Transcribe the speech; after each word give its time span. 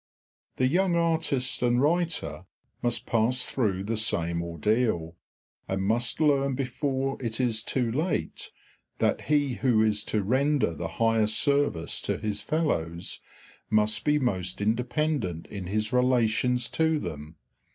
The 0.55 0.65
young 0.67 0.95
artist 0.95 1.61
and 1.61 1.79
writer 1.79 2.45
must 2.81 3.05
pass 3.05 3.45
through 3.45 3.83
the 3.83 3.97
same 3.97 4.41
ordeal, 4.41 5.15
and 5.67 5.83
must 5.83 6.19
learn 6.19 6.55
before 6.55 7.21
it 7.21 7.39
is 7.39 7.61
too 7.61 7.91
late 7.91 8.49
that 8.97 9.25
he 9.25 9.53
who 9.53 9.83
is 9.83 10.03
to 10.05 10.23
render 10.23 10.73
the 10.73 10.87
highest 10.97 11.37
service 11.39 12.01
to 12.01 12.17
his 12.17 12.41
fellows 12.41 13.19
must 13.69 14.03
be 14.03 14.17
most 14.17 14.59
independent 14.59 15.45
in 15.49 15.65
his 15.67 15.93
relations 15.93 16.67
to 16.69 16.97
them. 16.97 17.35